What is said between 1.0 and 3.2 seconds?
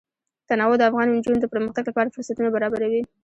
نجونو د پرمختګ لپاره فرصتونه برابروي.